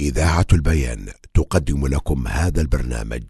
إذاعة 0.00 0.46
البيان 0.52 1.06
تقدم 1.34 1.86
لكم 1.86 2.28
هذا 2.28 2.60
البرنامج 2.60 3.22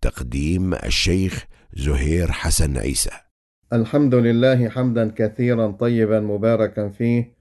تقديم 0.00 0.74
الشيخ 0.74 1.46
زهير 1.76 2.32
حسن 2.32 2.76
عيسى. 2.76 3.10
الحمد 3.72 4.14
لله 4.14 4.68
حمدا 4.68 5.12
كثيرا 5.16 5.70
طيبا 5.70 6.20
مباركا 6.20 6.88
فيه 6.88 7.32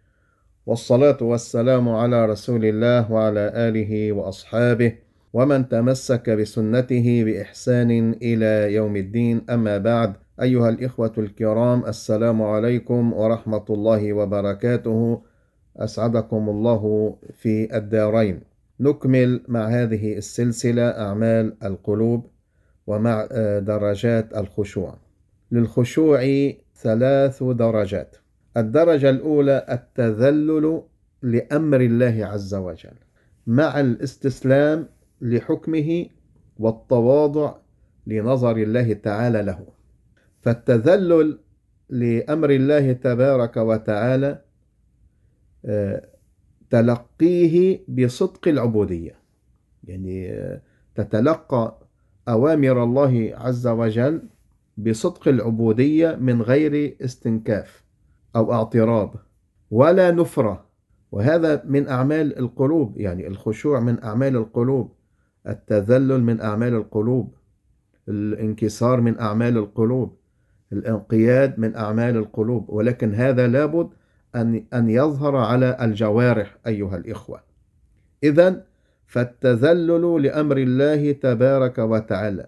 والصلاة 0.65 1.17
والسلام 1.21 1.89
على 1.89 2.25
رسول 2.25 2.65
الله 2.65 3.11
وعلى 3.11 3.51
آله 3.55 4.11
وأصحابه 4.11 4.95
ومن 5.33 5.69
تمسك 5.69 6.29
بسنته 6.29 7.23
بإحسان 7.23 8.13
إلى 8.21 8.73
يوم 8.73 8.95
الدين 8.95 9.41
أما 9.49 9.77
بعد. 9.77 10.13
أيها 10.41 10.69
الإخوة 10.69 11.13
الكرام 11.17 11.85
السلام 11.85 12.41
عليكم 12.41 13.13
ورحمة 13.13 13.65
الله 13.69 14.13
وبركاته. 14.13 15.21
أسعدكم 15.77 16.49
الله 16.49 17.15
في 17.41 17.77
الدارين. 17.77 18.52
نكمل 18.79 19.43
مع 19.47 19.67
هذه 19.67 20.17
السلسلة 20.17 20.83
أعمال 20.83 21.63
القلوب 21.63 22.27
ومع 22.87 23.25
درجات 23.59 24.37
الخشوع. 24.37 24.97
للخشوع 25.51 26.51
ثلاث 26.75 27.43
درجات. 27.43 28.15
الدرجة 28.57 29.09
الأولى 29.09 29.65
التذلل 29.69 30.81
لأمر 31.21 31.81
الله 31.81 32.25
عز 32.25 32.55
وجل 32.55 32.95
مع 33.47 33.79
الاستسلام 33.79 34.87
لحكمه 35.21 36.05
والتواضع 36.59 37.55
لنظر 38.07 38.57
الله 38.57 38.93
تعالى 38.93 39.41
له. 39.41 39.67
فالتذلل 40.41 41.39
لأمر 41.89 42.49
الله 42.49 42.93
تبارك 42.93 43.57
وتعالى 43.57 44.41
تلقيه 46.73 47.85
بصدق 47.87 48.47
العبودية. 48.47 49.15
يعني 49.83 50.39
تتلقى 50.95 51.79
أوامر 52.27 52.83
الله 52.83 53.33
عز 53.37 53.67
وجل 53.67 54.21
بصدق 54.77 55.27
العبودية 55.27 56.15
من 56.15 56.41
غير 56.41 56.95
استنكاف 57.01 57.83
أو 58.35 58.53
اعتراض 58.53 59.15
ولا 59.71 60.11
نفرة. 60.11 60.65
وهذا 61.11 61.63
من 61.65 61.87
أعمال 61.87 62.39
القلوب 62.39 62.97
يعني 62.97 63.27
الخشوع 63.27 63.79
من 63.79 64.03
أعمال 64.03 64.35
القلوب 64.35 64.91
التذلل 65.47 66.23
من 66.23 66.41
أعمال 66.41 66.73
القلوب 66.73 67.35
الانكسار 68.09 69.01
من 69.01 69.19
أعمال 69.19 69.57
القلوب 69.57 70.17
الانقياد 70.71 71.59
من 71.59 71.75
أعمال 71.75 72.17
القلوب. 72.17 72.69
ولكن 72.69 73.13
هذا 73.13 73.47
لابد 73.47 73.89
أن 74.35 74.65
أن 74.73 74.89
يظهر 74.89 75.35
على 75.35 75.77
الجوارح 75.81 76.57
أيها 76.67 76.97
الإخوة. 76.97 77.43
إذا 78.23 78.65
فالتذلل 79.07 80.23
لأمر 80.23 80.57
الله 80.57 81.11
تبارك 81.11 81.77
وتعالى 81.77 82.47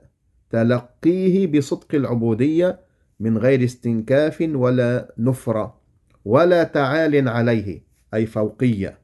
تلقيه 0.50 1.48
بصدق 1.48 1.96
العبودية 1.96 2.80
من 3.20 3.38
غير 3.38 3.64
استنكاف 3.64 4.50
ولا 4.56 5.14
نفرة 5.18 5.82
ولا 6.26 6.64
تعال 6.64 7.30
عليه 7.30 7.82
أي 8.14 8.26
فوقية. 8.26 8.98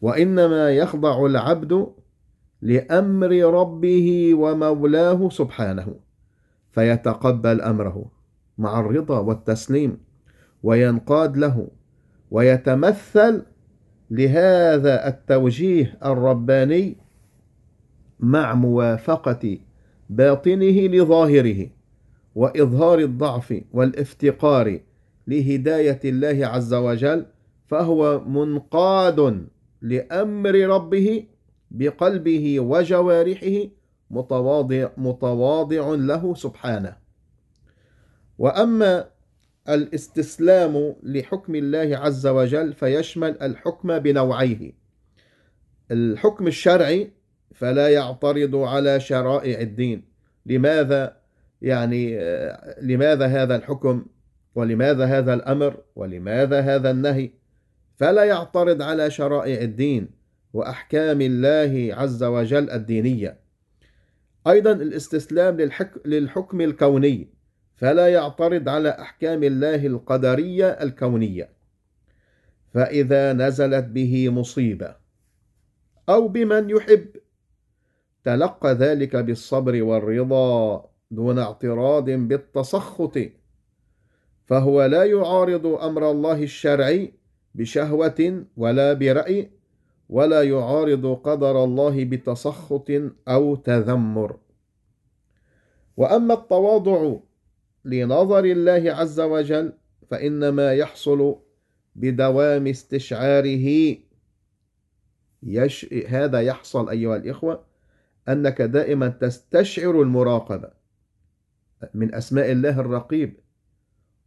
وإنما 0.00 0.70
يخضع 0.70 1.26
العبد 1.26 1.86
لأمر 2.62 3.30
ربه 3.30 4.34
ومولاه 4.34 5.28
سبحانه 5.28 5.94
فيتقبل 6.72 7.60
أمره 7.60 8.10
مع 8.58 8.80
الرضا 8.80 9.18
والتسليم. 9.18 10.05
وينقاد 10.66 11.36
له 11.36 11.68
ويتمثل 12.30 13.42
لهذا 14.10 15.08
التوجيه 15.08 15.98
الرباني 16.04 16.96
مع 18.20 18.54
موافقة 18.54 19.58
باطنه 20.10 20.78
لظاهره 20.86 21.68
وإظهار 22.34 22.98
الضعف 22.98 23.62
والافتقار 23.72 24.80
لهداية 25.26 26.00
الله 26.04 26.46
عز 26.46 26.74
وجل 26.74 27.26
فهو 27.66 28.20
منقاد 28.20 29.46
لأمر 29.82 30.54
ربه 30.54 31.24
بقلبه 31.70 32.60
وجوارحه 32.60 33.68
متواضع 34.10 34.88
متواضع 34.96 35.94
له 35.94 36.34
سبحانه. 36.34 36.96
وأما 38.38 39.15
الاستسلام 39.68 40.96
لحكم 41.02 41.54
الله 41.54 41.96
عز 41.96 42.26
وجل 42.26 42.72
فيشمل 42.72 43.42
الحكم 43.42 43.98
بنوعيه. 43.98 44.72
الحكم 45.90 46.46
الشرعي 46.46 47.12
فلا 47.54 47.88
يعترض 47.88 48.56
على 48.56 49.00
شرائع 49.00 49.60
الدين. 49.60 50.04
لماذا؟ 50.46 51.16
يعني 51.62 52.18
لماذا 52.82 53.26
هذا 53.26 53.56
الحكم؟ 53.56 54.06
ولماذا 54.54 55.04
هذا 55.04 55.34
الأمر؟ 55.34 55.76
ولماذا 55.96 56.60
هذا 56.60 56.90
النهي؟ 56.90 57.30
فلا 57.96 58.24
يعترض 58.24 58.82
على 58.82 59.10
شرائع 59.10 59.60
الدين 59.60 60.08
وأحكام 60.52 61.20
الله 61.20 61.94
عز 61.94 62.24
وجل 62.24 62.70
الدينية. 62.70 63.40
أيضا 64.46 64.72
الاستسلام 64.72 65.70
للحكم 66.04 66.60
الكوني. 66.60 67.35
فلا 67.76 68.08
يعترض 68.08 68.68
على 68.68 68.88
أحكام 68.88 69.42
الله 69.44 69.86
القدرية 69.86 70.68
الكونية. 70.68 71.48
فإذا 72.74 73.32
نزلت 73.32 73.84
به 73.84 74.30
مصيبة 74.30 74.96
أو 76.08 76.28
بمن 76.28 76.70
يحب 76.70 77.06
تلقى 78.24 78.74
ذلك 78.74 79.16
بالصبر 79.16 79.82
والرضا 79.82 80.84
دون 81.10 81.38
اعتراض 81.38 82.10
بالتسخط 82.10 83.18
فهو 84.46 84.84
لا 84.84 85.04
يعارض 85.04 85.66
أمر 85.66 86.10
الله 86.10 86.42
الشرعي 86.42 87.12
بشهوة 87.54 88.44
ولا 88.56 88.92
برأي 88.92 89.50
ولا 90.08 90.42
يعارض 90.42 91.20
قدر 91.24 91.64
الله 91.64 92.04
بتسخط 92.04 92.90
أو 93.28 93.56
تذمر. 93.56 94.36
وأما 95.96 96.34
التواضع 96.34 97.16
لنظر 97.86 98.44
الله 98.44 98.92
عز 98.92 99.20
وجل 99.20 99.72
فإنما 100.10 100.72
يحصل 100.72 101.36
بدوام 101.94 102.66
استشعاره. 102.66 103.96
يش... 105.42 105.94
هذا 106.08 106.40
يحصل 106.40 106.88
أيها 106.90 107.16
الإخوة 107.16 107.64
أنك 108.28 108.62
دائما 108.62 109.08
تستشعر 109.08 110.02
المراقبة. 110.02 110.70
من 111.94 112.14
أسماء 112.14 112.52
الله 112.52 112.80
الرقيب. 112.80 113.40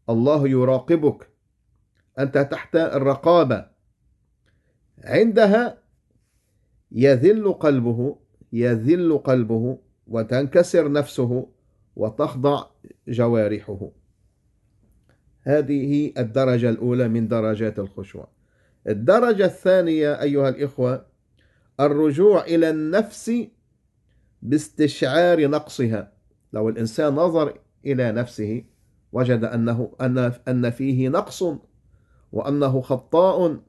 الله 0.10 0.48
يراقبك. 0.48 1.30
أنت 2.20 2.38
تحت 2.38 2.76
الرقابة. 2.76 3.66
عندها 5.04 5.78
يذل 6.92 7.54
قلبه 7.54 8.20
يذل 8.54 9.18
قلبه 9.18 9.80
وتنكسر 10.08 10.92
نفسه. 10.92 11.50
وتخضع 12.00 12.66
جوارحه. 13.08 13.92
هذه 15.42 16.14
الدرجة 16.18 16.70
الأولى 16.70 17.08
من 17.08 17.28
درجات 17.28 17.80
الخشوع. 17.80 18.28
الدرجة 18.88 19.46
الثانية 19.46 20.22
أيها 20.22 20.50
الإخوة 20.50 21.06
الرجوع 21.80 22.44
إلى 22.44 22.70
النفس 22.70 23.32
باستشعار 24.42 25.48
نقصها. 25.48 26.14
لو 26.54 26.70
الإنسان 26.70 27.14
نظر 27.16 27.60
إلى 27.86 28.12
نفسه 28.12 28.64
وجد 29.12 29.44
أنه 29.44 29.92
أن 30.48 30.70
فيه 30.70 31.10
نقص 31.10 31.44
وأنه 32.32 32.82
خطاء 32.82 33.60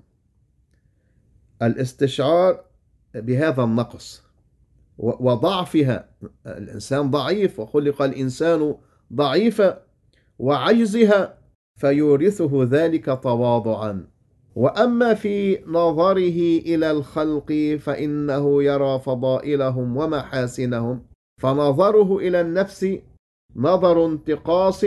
الاستشعار 1.62 2.64
بهذا 3.14 3.62
النقص 3.64 4.29
وضعفها. 5.00 6.08
الإنسان 6.46 7.10
ضعيف 7.10 7.60
وخلق 7.60 8.02
الإنسان 8.02 8.74
ضعيفا 9.12 9.82
وعجزها 10.38 11.38
فيورثه 11.76 12.68
ذلك 12.70 13.20
تواضعا. 13.22 14.06
وأما 14.54 15.14
في 15.14 15.58
نظره 15.66 16.58
إلى 16.66 16.90
الخلق 16.90 17.78
فإنه 17.80 18.62
يرى 18.62 18.98
فضائلهم 18.98 19.96
ومحاسنهم. 19.96 21.02
فنظره 21.40 22.18
إلى 22.18 22.40
النفس 22.40 22.98
نظر 23.56 24.06
انتقاص 24.06 24.84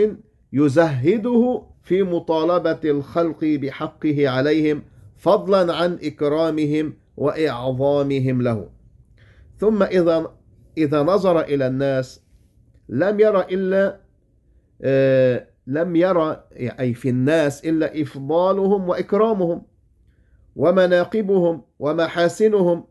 يزهده 0.52 1.62
في 1.82 2.02
مطالبة 2.02 2.80
الخلق 2.84 3.44
بحقه 3.44 4.28
عليهم 4.28 4.82
فضلا 5.16 5.74
عن 5.74 5.98
إكرامهم 6.02 6.94
وإعظامهم 7.16 8.42
له. 8.42 8.73
ثم 9.58 9.82
إذا 9.82 10.34
إذا 10.78 11.02
نظر 11.02 11.40
إلى 11.40 11.66
الناس 11.66 12.22
لم 12.88 13.20
يرى 13.20 13.40
إلا 13.40 14.00
آه 14.82 15.46
لم 15.66 15.96
يرى 15.96 16.44
أي 16.52 16.94
في 16.94 17.08
الناس 17.08 17.64
إلا 17.64 18.02
إفضالهم 18.02 18.88
وإكرامهم 18.88 19.62
ومناقبهم 20.56 21.62
ومحاسنهم 21.78 22.84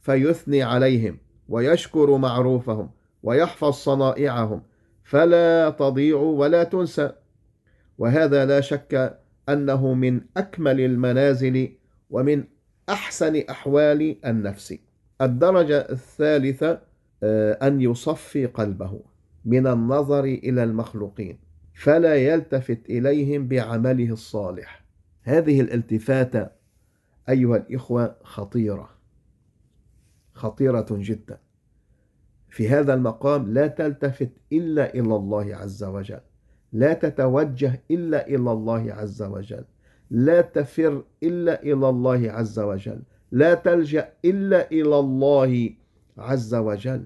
فيثني 0.00 0.62
عليهم 0.62 1.18
ويشكر 1.48 2.16
معروفهم 2.16 2.90
ويحفظ 3.22 3.72
صنائعهم 3.72 4.62
فلا 5.04 5.70
تضيع 5.70 6.16
ولا 6.16 6.64
تنسى. 6.64 7.12
وهذا 7.98 8.46
لا 8.46 8.60
شك 8.60 9.20
أنه 9.48 9.94
من 9.94 10.20
أكمل 10.36 10.80
المنازل 10.80 11.76
ومن 12.10 12.44
أحسن 12.88 13.36
أحوال 13.36 14.16
النفس. 14.26 14.74
الدرجة 15.20 15.78
الثالثة 15.78 16.80
آه، 17.22 17.52
أن 17.52 17.80
يصفي 17.80 18.46
قلبه 18.46 19.00
من 19.44 19.66
النظر 19.66 20.24
إلى 20.24 20.64
المخلوقين 20.64 21.38
فلا 21.74 22.14
يلتفت 22.14 22.90
إليهم 22.90 23.48
بعمله 23.48 24.12
الصالح. 24.12 24.84
هذه 25.22 25.60
الالتفاته 25.60 26.46
أيها 27.28 27.56
الإخوة 27.56 28.16
خطيرة 28.22 28.90
خطيرة 30.32 30.86
جدا. 30.90 31.38
في 32.48 32.68
هذا 32.68 32.94
المقام 32.94 33.52
لا 33.52 33.66
تلتفت 33.66 34.30
إلا 34.52 34.94
إلى 34.94 35.16
الله 35.16 35.56
عز 35.56 35.84
وجل 35.84 36.20
لا 36.72 36.92
تتوجه 36.92 37.82
إلا 37.90 38.26
إلى 38.26 38.52
الله 38.52 38.92
عز 38.92 39.22
وجل 39.22 39.64
لا 40.10 40.40
تفر 40.40 41.04
إلا 41.22 41.62
إلى 41.62 41.88
الله 41.88 42.30
عز 42.30 42.58
وجل 42.58 43.02
لا 43.32 43.54
تلجأ 43.54 44.12
إلا 44.24 44.70
إلى 44.70 44.98
الله 44.98 45.70
عز 46.18 46.54
وجل. 46.54 47.04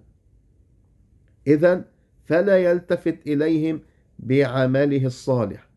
اذا 1.47 1.85
فلا 2.25 2.59
يلتفت 2.59 3.27
إليهم 3.27 3.81
بعمله 4.19 5.07
الصالح 5.07 5.69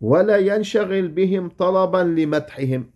ولا 0.00 0.36
ينشغل 0.36 1.08
بهم 1.08 1.48
طلبا 1.48 1.98
لمدحهم. 1.98 2.90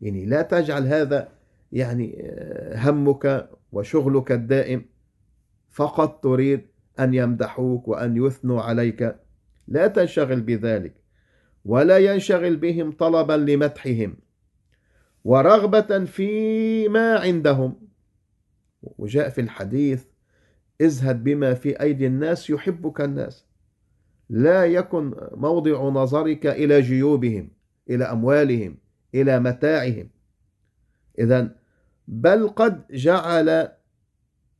يعني 0.00 0.26
لا 0.26 0.42
تجعل 0.42 0.86
هذا 0.86 1.28
يعني 1.72 2.34
همك 2.74 3.50
وشغلك 3.72 4.32
الدائم. 4.32 4.84
فقط 5.70 6.22
تريد 6.22 6.66
أن 7.00 7.14
يمدحوك 7.14 7.88
وأن 7.88 8.26
يثنوا 8.26 8.62
عليك. 8.62 9.16
لا 9.68 9.86
تنشغل 9.86 10.40
بذلك 10.40 10.94
ولا 11.64 11.98
ينشغل 11.98 12.56
بهم 12.56 12.92
طلبا 12.92 13.32
لمدحهم. 13.32 14.16
ورغبة 15.24 16.04
فيما 16.04 17.18
عندهم. 17.18 17.74
وجاء 18.82 19.28
في 19.28 19.40
الحديث 19.40 20.04
ازهد 20.82 21.24
بما 21.24 21.54
في 21.54 21.80
أيدي 21.80 22.06
الناس 22.06 22.50
يحبك 22.50 23.00
الناس. 23.00 23.46
لا 24.30 24.64
يكن 24.64 25.14
موضع 25.34 25.88
نظرك 25.88 26.46
إلى 26.46 26.80
جيوبهم 26.80 27.50
إلى 27.90 28.04
أموالهم 28.04 28.76
إلى 29.14 29.40
متاعهم. 29.40 30.08
إذا 31.18 31.56
بل 32.08 32.48
قد 32.48 32.86
جعل 32.90 33.68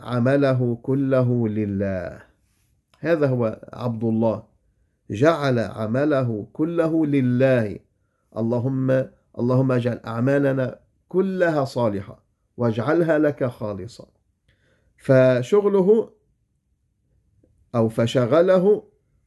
عمله 0.01 0.79
كله 0.83 1.49
لله. 1.49 2.23
هذا 2.99 3.27
هو 3.27 3.61
عبد 3.73 4.05
الله. 4.05 4.45
جعل 5.11 5.59
عمله 5.59 6.47
كله 6.53 7.07
لله. 7.07 7.79
اللهم 8.37 9.09
اللهم 9.39 9.73
اجعل 9.73 10.01
أعمالنا 10.07 10.81
كلها 11.09 11.65
صالحة 11.65 12.25
واجعلها 12.57 13.19
لك 13.19 13.45
خالصة. 13.45 14.07
فشغله 14.97 16.11
أو 17.75 17.89
فشغله 17.89 18.83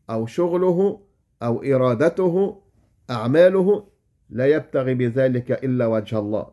أو 0.09 0.25
شغله 0.25 1.01
أو 1.43 1.63
إرادته 1.63 2.61
أعماله 3.09 3.87
لا 4.29 4.45
يبتغي 4.45 4.93
بذلك 4.93 5.51
إلا 5.51 5.85
وجه 5.85 6.19
الله. 6.19 6.47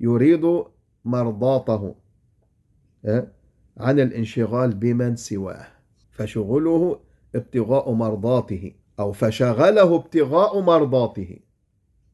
يريد 0.00 0.64
مرضاته 1.04 1.94
عن 3.76 4.00
الانشغال 4.00 4.74
بمن 4.74 5.16
سواه. 5.16 5.66
فشغله 6.10 7.00
ابتغاء 7.34 7.92
مرضاته 7.92 8.72
أو 9.00 9.12
فشغله 9.12 9.96
ابتغاء 9.96 10.60
مرضاته. 10.60 11.40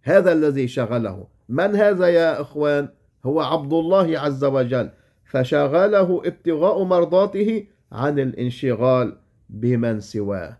هذا 0.03 0.33
الذي 0.33 0.69
شغله. 0.69 1.27
من 1.49 1.77
هذا 1.77 2.07
يا 2.07 2.41
إخوان؟ 2.41 2.89
هو 3.25 3.41
عبد 3.41 3.73
الله 3.73 4.19
عز 4.19 4.45
وجل. 4.45 4.91
فشغله 5.25 6.23
ابتغاء 6.25 6.85
مرضاته 6.85 7.67
عن 7.93 8.19
الانشغال 8.19 9.17
بمن 9.51 10.01
سواه. 10.01 10.57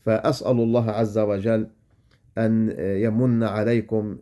فأسأل 0.00 0.50
الله 0.50 0.90
عز 0.90 1.18
وجل 1.18 1.66
أن 2.38 2.74
يمن 2.78 3.42
عليكم 3.42 4.18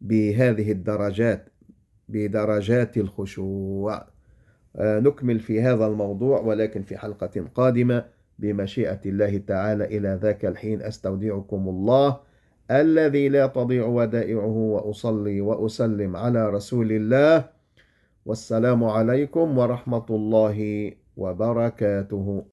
بهذه 0.00 0.72
الدرجات 0.72 1.48
بدرجات 2.08 2.96
الخشوع. 2.96 4.06
آه، 4.76 5.00
نكمل 5.00 5.40
في 5.40 5.62
هذا 5.62 5.86
الموضوع 5.86 6.40
ولكن 6.40 6.82
في 6.82 6.96
حلقة 6.96 7.44
قادمة 7.54 8.04
بمشيئة 8.38 9.00
الله 9.06 9.38
تعالى 9.38 9.84
إلى 9.84 10.18
ذاك 10.22 10.44
الحين. 10.44 10.82
أستودعكم 10.82 11.68
الله 11.68 12.20
الذي 12.70 13.28
لا 13.28 13.46
تضيع 13.46 13.86
ودائعه 13.86 14.56
وأصلي 14.56 15.40
وأسلم 15.40 16.16
على 16.16 16.50
رسول 16.50 16.92
الله. 16.92 17.44
والسلام 18.26 18.84
عليكم 18.84 19.58
ورحمة 19.58 20.06
الله 20.10 20.58
وبركاته. 21.16 22.44